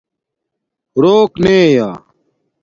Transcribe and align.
روک 1.01 1.31
نے 1.43 1.57
یا 1.75 1.89